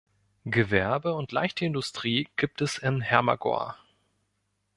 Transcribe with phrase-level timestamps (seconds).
[0.47, 3.77] Gewerbe und leichte Industrie gibt es in Hermagor.